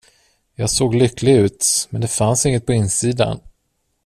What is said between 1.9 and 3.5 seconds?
det fanns inget på insidan.